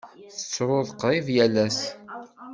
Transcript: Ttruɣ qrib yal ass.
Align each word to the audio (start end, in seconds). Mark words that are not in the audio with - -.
Ttruɣ 0.39 0.87
qrib 0.99 1.27
yal 1.35 1.55
ass. 1.65 1.79